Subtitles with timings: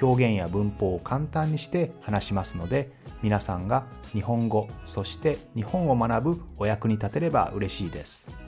[0.00, 8.44] 表現や文法を簡単にして話しますので皆さんが日本語そして日本を学ぶお役に立てれば嬉しいです。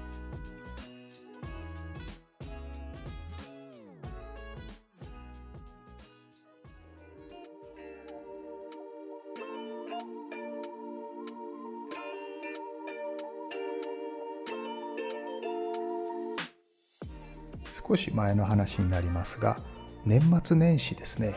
[17.88, 19.58] 少し前の話になりますが
[20.06, 21.34] 年末年始ですね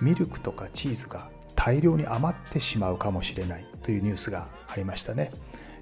[0.00, 5.30] ミルクとかチーズが大量に余ってしまうかもしれないというニュースがありましたね、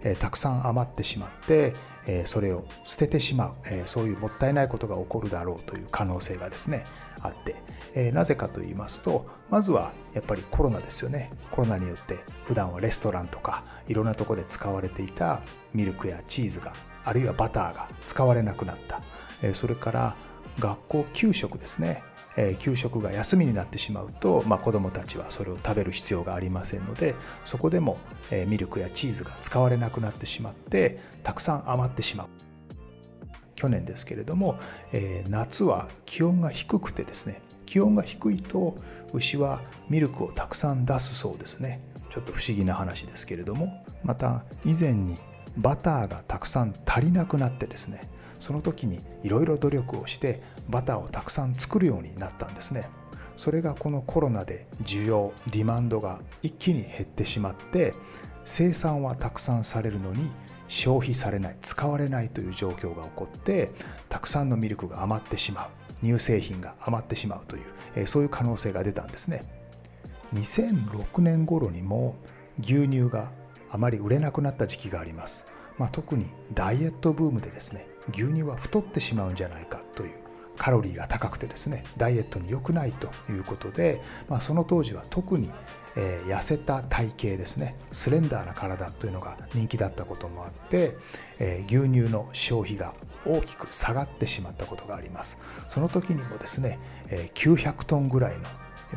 [0.02, 1.74] えー、たくさん余ってしまって、
[2.06, 6.84] えー、それを捨ててしまう、えー、そういうもったいないことが起こるだろうという可能性がですね
[7.20, 7.56] あって、
[7.94, 11.30] えなぜかと言いますとまずはやっぱりコロナですよね。
[11.50, 15.40] コロナによって普段はレストランとかいろんなとこで使われていた
[15.72, 19.00] ミルクやチーズがあるいはバターが使われなくなった、
[19.40, 20.16] えそれから
[20.58, 22.02] 学校給食ですね。
[22.36, 27.98] え給食が休みになってしまうと、まあ、子どもたちはそれを食べる必要がありませんのでそこでも、
[28.30, 32.28] えミルクやチーズが使われなくなってしまってたくさん余ってしまう。
[33.56, 34.58] 去年ですけれども、
[34.92, 38.76] え夏は気温が低くてですね気温が低いと
[39.12, 41.80] 牛はミルクをたくさん出すそうですね。
[42.14, 45.16] ちょっと不思議な話ですけれどもまた以前に
[45.56, 52.88] バターがたくさん足りなくなってですねその時にいろいろ努力をしてバターをたくさん作るようになったんですね。
[53.36, 57.94] それがこのコロナで需要ディマンドが一気に減ってしまって
[58.44, 60.30] 生産はたくさんされるのに
[60.68, 63.72] 消費されない使われないという状況が起こって
[64.08, 67.62] たくさんのミルクが余ってしまう乳製品が余ってしまうという、
[67.96, 69.42] えそういう可能性が出たんですね。
[70.34, 72.16] 2006年頃にも
[72.60, 73.30] 牛乳が
[73.70, 75.46] あまり売れなくなった時期があります、
[75.78, 80.24] まあ、特にダイエットブームでですね牛乳は太ってしまうんじゃないかという
[80.56, 85.50] カロリーが高くてですねダイエットに良くないということで、まあ、その当時は特に、
[85.96, 90.96] えー、痩せた体型ですねスレンダーな体というのが人気だったこともあって、
[91.40, 92.94] えー、牛乳の消費が
[93.26, 95.38] 大きく下がってしまったことがあります。
[95.66, 96.78] その時にもですね、
[97.08, 98.44] えー、900トンぐらいの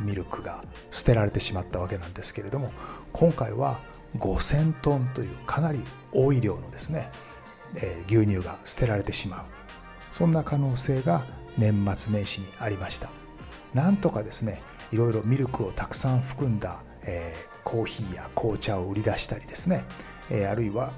[0.01, 2.71] ミルクが捨てられてしまったわけなんですけれども
[3.13, 3.79] 今回は
[4.17, 7.09] 5000トンというかなり多い量のですね、
[7.75, 9.45] え、牛乳が捨てられてしまう。
[10.09, 11.25] そんな可能性が
[11.57, 13.09] 年末年始にありました。
[13.73, 14.61] なんとかですね
[14.91, 19.83] いろいろミルクをたくさん含んだ、えー、コーヒーや紅茶を売り出したりですね、
[20.31, 20.93] えー、あるいは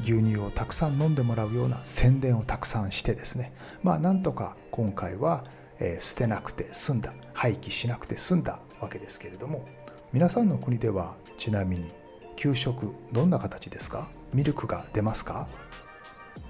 [0.00, 3.52] 牛乳をたくさん飲んでもらうような宣伝をたくさんしてですね
[3.82, 5.44] まあなんとか今回は、
[5.80, 9.66] えー、捨てなくて済んだ廃棄しなくて済んだわけですけれども
[10.12, 11.90] 皆さんの国ではちなみに
[12.36, 14.08] 給食どんな形ですか？
[14.32, 15.48] ミルクが出ますか？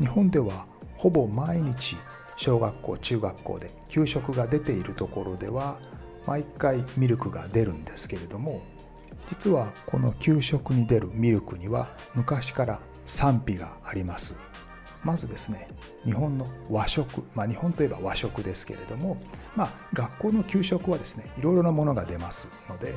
[0.03, 1.97] 日本ではほぼ毎日
[2.35, 5.79] 小学校中学校で給食が出ているところでは
[6.27, 8.63] 毎回ミルクが出るんですけれども
[9.29, 14.37] 実はこの給食に出るミルクには昔から賛否があります。
[15.05, 15.69] まずですね
[16.05, 19.21] 日本の和食、まあ、日本といえば和食ですけれども、
[19.57, 22.95] まあ、学校の給食はですねいろいろなものが出ますので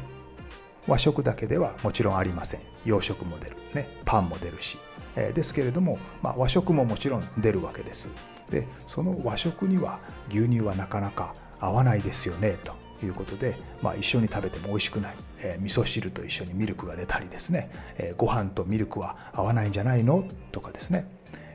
[0.88, 2.62] 和食だけではもちろんありません。
[2.84, 4.78] 洋食も出る、ね、パンも出るし、
[5.16, 8.10] えー、ですけれども、まあ、和食ももちろん出るわけです。
[8.50, 20.26] でその和食には牛乳はなかなか合わないですよねということで、まあ、一緒に食べても美味しくない、えー、味噌汁と一緒にミルクが出たりですね、えー、ご飯とミルクは合わないんじゃないの？
[20.52, 21.08] とかですね、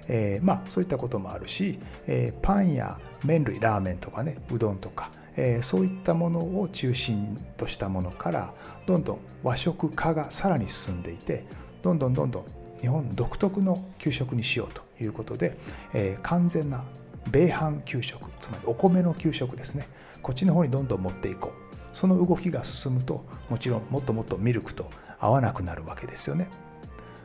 [0.08, 8.54] えー、まあそういったこともあるし、えー、パンや麺類ラーメンとかねうどんとかえそういったものを中心としたものから
[8.86, 11.44] どんどん和食化がさらに進んでいて
[11.82, 12.44] どんどんどんどん
[12.80, 15.58] 日本独特の給食にしようということで、
[15.92, 16.84] え、完全な
[17.30, 19.86] 米飯給食つまりお米の給食ですね。
[20.22, 21.70] こっちの方にどんどん持っていこう。
[21.92, 24.88] その動きが進むともちろんもっともっとミルクと
[25.18, 26.48] 合わなくなるわけですよね。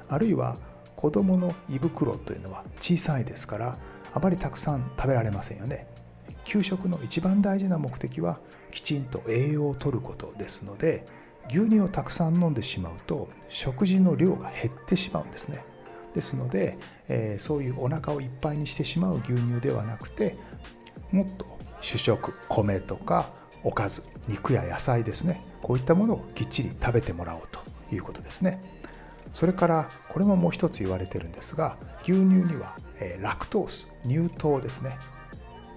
[0.10, 0.58] あるいは
[0.96, 3.78] 子どもの胃袋というのは小さいですから
[4.14, 5.88] あまりたくさん食べられませんよね。
[6.46, 8.40] 給食の一番大事な目的は
[8.72, 11.06] きちんと栄養をとることですので
[11.50, 15.64] 牛乳をたくさん飲んでしまうと食事の量が減ってしまうんですね。
[16.14, 16.78] ですので、
[17.10, 20.38] えー、そういうお腹をいっぱいにしてしまう牛乳ではなくて
[21.12, 21.46] もっと
[21.82, 23.32] 主食米とか
[23.64, 25.44] おかず肉や野菜ですね。
[25.62, 27.60] こういったものをきっちり食べてもらおうと
[27.94, 28.62] いうことですね。
[29.34, 34.98] それからこれももう一つ言われてるんですが牛乳にはえラクトース乳糖ですね。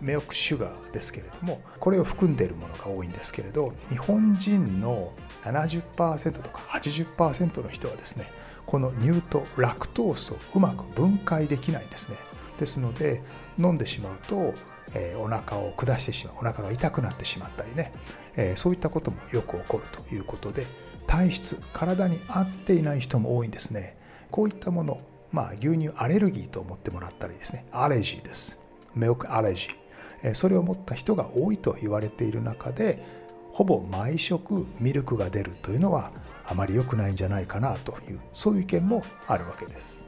[0.00, 5.12] メオクシュガーですけれどもこれを含んでいるものが多いんですけれど日本人の
[5.42, 8.30] 70%とか80%の人はですね
[8.66, 12.16] この乳糖ラクトースをうまく分解できないんですね。
[12.58, 13.22] ですので
[13.58, 14.52] 飲んでしまうと、
[14.94, 17.92] えー、お腹を下してしまうお腹が痛くなってしまったりね、
[18.36, 20.66] えー、そういったこともよく起こるということで
[21.06, 23.96] 体質体に合っていない人も多いんですね。
[24.30, 25.00] こういったもの
[25.32, 28.58] まあ牛乳アレルギーと思ってもらったりですねアレジーです。
[28.94, 29.87] メオクアレジー。
[30.34, 33.04] それを持った人が多いと言われている中で
[33.50, 36.12] ほぼ毎食ミルクが出るというのは
[36.44, 40.06] あまり良くないんじゃないかなというそういう意見もあるわけです。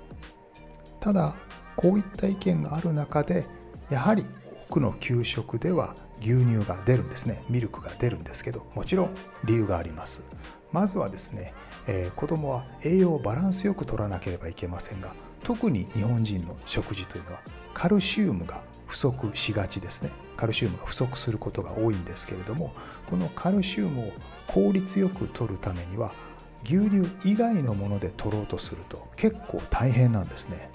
[1.00, 1.36] ただ
[1.76, 3.46] こういった意見がある中で
[3.90, 4.24] やはり
[4.68, 7.42] 多くの給食では牛乳が出るんですね。
[7.48, 9.14] ミルクが出るんですけどもちろん
[9.44, 10.22] 理由があります。
[10.72, 11.54] まずはですね、
[11.86, 17.40] えー、子供は栄養をバランスよく取らなければいけませんが特に日本人の食事というのは
[17.74, 20.10] カルシウムが不足しがちですね。
[20.36, 22.74] カルシウムが不足することが多いんですけれども
[23.08, 24.12] このカルシウムを
[24.48, 26.12] 効率よく取るためには
[26.64, 30.70] 牛乳以外のもので取ろうとすると結構大変なんですね。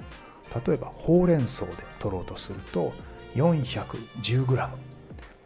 [0.66, 2.94] 例えばほうれん草で取ろうとすると
[3.34, 4.70] 410g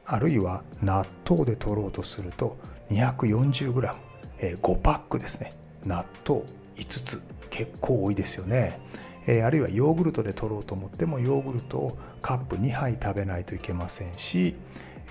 [0.05, 2.57] あるいは納豆で取ろうとすると
[2.91, 3.95] 240g
[4.37, 5.53] 5パックですね。
[5.85, 6.43] 納豆
[6.75, 8.79] 5つ結構多いですよね、
[9.31, 14.55] えあるいはヨーグルトで取ろうと思ってもヨーグルトをカップ2杯食べないといけませんし、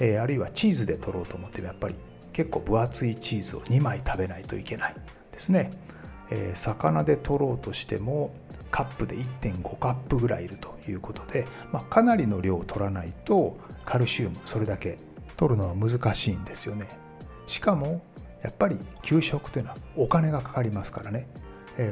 [0.01, 1.95] えあるいはチーズで取ろうと思ってもやっぱり
[2.33, 4.97] 結構分厚いチーズを2枚食べないといけない
[5.31, 5.71] ですね、
[6.33, 8.35] え魚で取ろうとしても
[8.73, 14.99] カップで1.5カップぐらいいるということで、まあ、かなりの量を取らないとカルシウムそれだけ
[15.37, 16.89] 取るのは難しいんですよね。
[17.47, 18.03] しかも
[18.43, 21.29] やっぱり給食というのはお金がかかりますからね、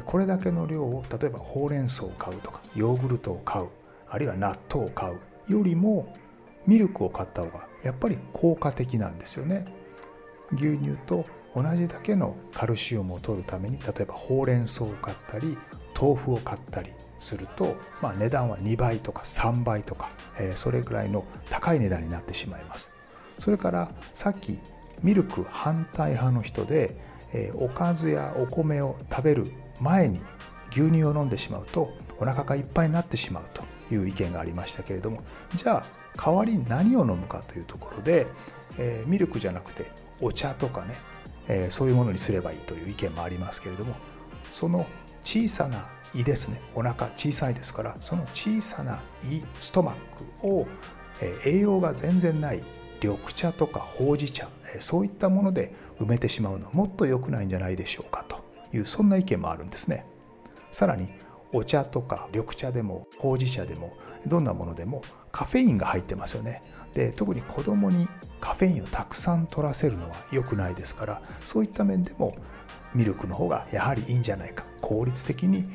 [0.05, 3.69] これだけの量を例えばほうれん草を買うとかヨーグルトを買う
[4.09, 6.15] あるいは納豆を買うよりも
[6.65, 9.65] ミルクを買った方がやっぱり効果的なんですよね。
[10.53, 11.25] 牛乳と
[11.55, 15.57] 同じだけのカルシウムを取るために例えばほうれん草を買ったり
[15.99, 22.91] 豆腐を買ったりすると、まあ、値段は2倍とか3倍とか、えー、それぐらいの高い値段になってしまいます。
[23.39, 24.59] それからさっき
[25.01, 26.95] ミルク反対派の人で、
[27.33, 29.51] えー、おかずやお米を食べる
[29.81, 30.21] 前に
[30.71, 33.63] 牛乳を飲んでしまうとお腹がいっぱいになってしまうと
[33.93, 35.23] いう意見がありましたけれども
[35.55, 35.85] じゃあ
[36.17, 38.27] 代わりに何を飲むかというところで、
[38.77, 40.95] えー、ミルクじゃなくてお茶とかね、
[41.47, 43.95] えー、そういうものにすればいいという意見もありますけれども
[44.51, 44.87] その
[45.23, 49.95] 小さな胃ですねお腹小さいですからその小さな胃ストマッ
[50.41, 50.67] クを、
[51.21, 52.63] えー、栄養が全然ない
[53.01, 54.49] 緑茶とかほうじ茶
[54.79, 58.46] そういったもので埋めてしまうのはもっと良くないんじゃないでしょうかと。
[58.73, 60.05] いうそんな意見もあるんですね。
[60.71, 61.09] さらに
[61.53, 66.61] お茶とか緑茶でもほうじ茶でもどんなものでもカフェインが入ってますよね。
[66.93, 68.07] で特に子供に
[68.39, 72.35] カフェインをたくさん取らせるのは良くないですからそういった面でも
[72.95, 75.65] ミルクの方がやはりいいんじゃないか効率的に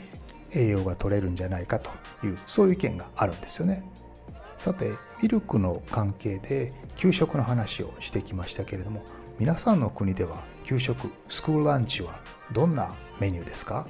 [0.50, 1.90] 栄養が取れるんじゃないかと
[2.26, 3.84] いうそういう意見があるんですよね。
[4.58, 9.02] さてミルクの関係で給食の話をしてきましたけれども
[9.38, 12.20] 皆さんの国では給食スクールランチは
[12.52, 13.86] どんなメニューですか？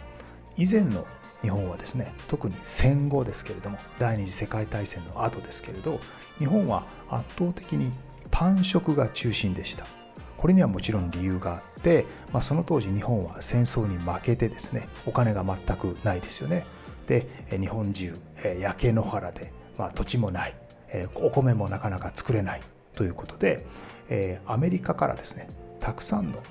[0.56, 1.06] 以前の
[1.42, 6.00] 日本はですね特に戦後ですけれども第二次世界大戦の後ですけれど
[6.38, 7.90] 日本は圧倒的に
[8.30, 9.84] パン食が中心でした。
[10.38, 16.66] これにはもちろん理由があって、まあ、その当時日本は戦争に負けてですねお金が全くないですよね。
[17.06, 18.18] で日本中
[18.58, 20.56] 焼け野原で、まあ、土地もない
[21.14, 22.60] お米もなかなか作れない。
[22.94, 23.66] ということで、
[24.08, 25.48] えー、アメリカからですね
[25.80, 26.42] たくさんの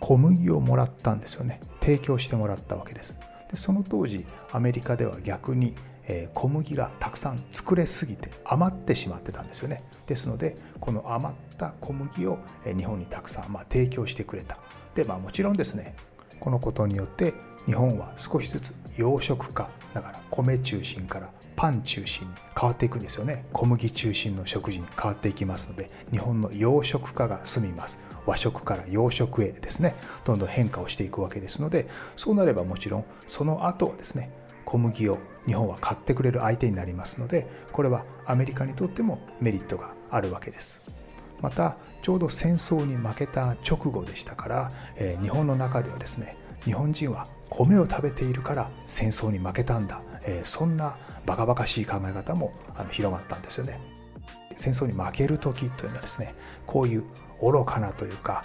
[0.00, 1.60] 小麦をもらったんですよね。
[1.80, 3.18] 提供してもらったわけです。
[3.50, 5.74] でその当時アメリカでは逆に、
[6.08, 9.84] えー、小麦がたくさん作れすぎて余ってしまってたんですよね。
[10.06, 14.58] ですのでこの余った小麦を日本にたくさん、まあ、提供してくれた。
[14.94, 15.94] で、まあ、もちろんですね
[16.40, 17.34] このことによって
[17.66, 23.46] 日本は少しずつ養殖化だから米中心からパン中心に変わっていくんですよね。
[23.52, 27.98] 小麦中心の食事に変わっていきますので日本の洋食化が進みます。
[28.26, 29.94] 和食から洋食へですね。
[30.24, 34.30] どんどん変化をしていくわけですのでそうなればもちろんその後はですね
[34.64, 40.82] 小麦を日本は買ってくれる相手になりますのでこれはアメリカにとってもメリットがあるわけです。
[41.40, 53.80] またちょうど戦争に負けた直後でしたから、えー、日本の中ではですね日本人は米を食べているから戦争に負けたんだ、え、そんなバカバカしい考え方もあの広まったんですよね。
[54.56, 56.34] 戦争に負ける時というのはですね
[56.66, 57.04] こういう
[57.40, 58.44] 愚かなというか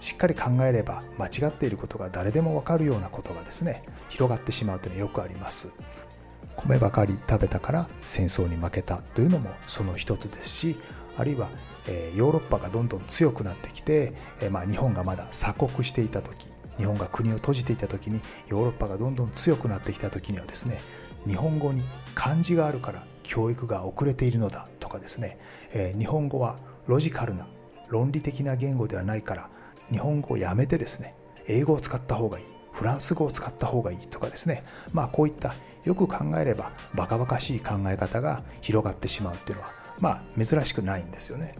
[0.00, 5.70] しっかり考えれば間違っていることが誰でも分かるようなことがですね広がってしまうというのはよくあります
[6.56, 10.76] 米ばかり食べたから戦争に負けたというのもその一つですし
[11.16, 11.50] あるいは
[12.16, 14.14] ヨーロッパがどんどん強くなってきて、
[14.50, 20.80] まあ、日本がまだ鎖国していた時日本が国を閉じていた時にヨーロッパがどんどん強くなってきた時にはですね
[21.26, 21.82] 日本語に
[22.14, 25.38] 漢字があるから教育が遅れているのだとかですね、
[25.72, 27.46] え日本語はロジカルな
[27.88, 29.50] 論理的な言語ではないから
[29.90, 31.14] 日本語をやめてですね
[31.46, 34.64] 英語を使った方がいいフランス語を使った方がいいとかですね。
[34.92, 35.54] まあこういった
[35.84, 41.54] よく考えればバカバカしい考え方が広がってしまうっていうのはまあ珍しくないんですよね。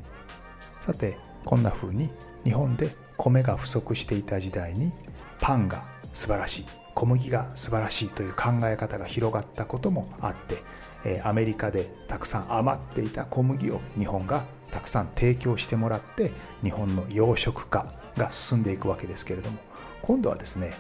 [0.81, 2.11] さてこんな風に
[2.43, 4.93] 日本で米が不足していた時代に
[5.41, 6.84] パンが素晴らしい。
[6.95, 16.33] 小麦が素晴らしいという考え方が広がったこともあってアメリカでたくさん余っていた小麦を日本がたくさん提供してもらって
[16.63, 19.59] 日本の養殖化が進んでいくわけですけれども
[20.03, 20.75] 今度はですね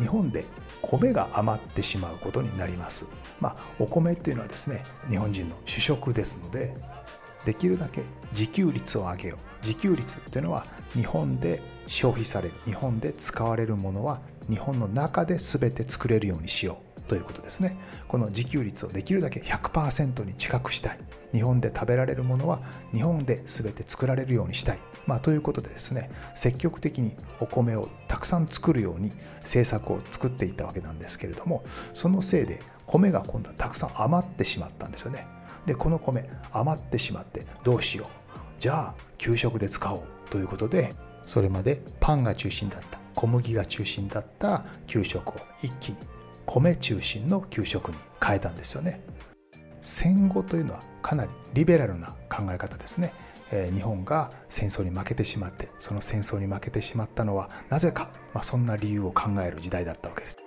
[0.00, 0.46] 日本で
[0.82, 3.06] 米が余ってしまうことになります。
[3.40, 6.74] まあ、お米っていうのはですね日本人の主食ですので
[7.44, 17.78] できるだけ自給率を上げよう自給率っていうのは日本で消費される日本で使われるものは日本の中で全て作れるようにしようということですね。
[18.08, 21.00] この自給率をできるだけ100%に近くしたい。
[21.32, 22.60] 日本で食べられるものは
[22.94, 29.10] 日本で全て作られるようにしたい、まあ、ということでですね積極的にお米をたくさん作るように
[29.40, 35.26] 政策を作っていったわけなんですけれどもそのせいで米が今度はたくさん余ってしまったんですよね。
[35.66, 38.08] でこの米余ってしまってどうしよう。
[38.60, 43.03] じゃあ給食で使おうということでそれまでパンが中心だった。
[43.14, 45.98] 小麦が中心だった給食を一気に
[46.46, 49.02] 米中心の給食に変えたんですよね。
[49.80, 53.12] 戦後というのはかなりリベラルな考え方ですね、
[53.52, 60.38] えー、日本が戦争に負けてしまってその戦争に負けてしまったのはなぜか、まあ、そんな理由を考える時代だったわけです。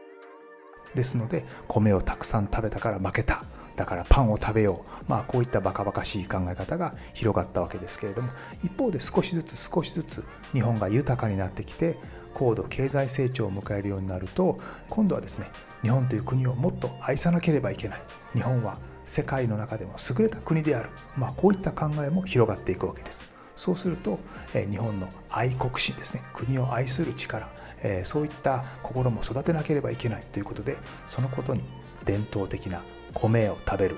[0.95, 3.43] ですので米をたくさん食べたから負けた。
[3.75, 8.29] だからパンを食べよう、まあ、こういったバカバカしい考え方が広がったわけですけれども
[8.63, 11.99] 一方で少しずつ少しずつ日本が豊かになってきて
[12.37, 15.49] 高度経済成長を迎えるようになると今度はですね
[15.81, 18.01] 日本という国をもっと愛さなければいけない。
[18.35, 23.23] 日本は世界の中でも優れた国である、まあ、こういった考えも広がっていくわけです。
[23.55, 24.19] そうすると、
[24.53, 26.21] え日本の愛国心ですね。
[26.33, 27.49] 国を愛する力、
[27.81, 30.21] えそういった心も育てなければいけない。
[30.21, 30.77] ということで
[31.07, 31.63] そのことに
[32.05, 33.97] 伝統的な米を食べる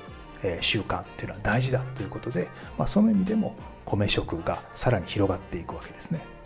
[0.61, 1.79] 習慣っていうのは大事だ。
[1.95, 3.55] ということで、まあ、その意味でも
[3.85, 6.38] 米食がさらに広がっていくわけですね。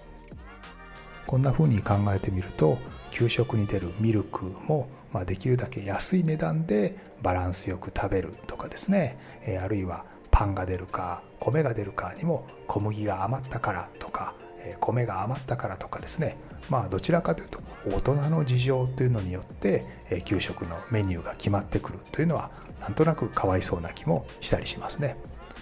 [1.27, 2.77] こんなふうに考えてみると
[3.12, 16.38] 給食に出るミルクも、まあ、できるだけ安い値段でバランスよく食べるとかですね、えあるいはパンが出るか米が出るかにも小麦が余ったからとか、え米が余ったからとかですね
[16.70, 22.51] まあどちらかというと大人の事情というのによって、え給食のメニューが決まってくるというのは
[22.82, 25.18] なんとなくかわいそうな気もしたりしますね。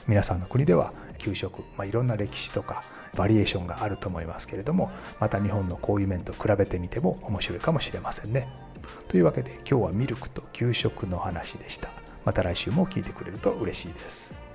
[0.08, 2.84] 皆さんの国では給食、まあ、いろんな歴史とか
[3.16, 8.48] バリエーションがあると思いますけれどもまた日本のこういう面と比べてみても面白いかもしれませんね。
[9.08, 11.92] というわけで今日はミルクと給食の話でした。
[12.24, 14.51] また来週も聞いてくれると嬉しいです。